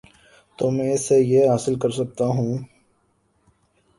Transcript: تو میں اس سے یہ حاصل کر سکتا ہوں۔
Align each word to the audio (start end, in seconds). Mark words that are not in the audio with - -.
تو 0.59 0.69
میں 0.71 0.93
اس 0.93 1.01
سے 1.07 1.19
یہ 1.21 1.49
حاصل 1.49 1.75
کر 1.79 1.89
سکتا 1.89 2.25
ہوں۔ 2.27 2.57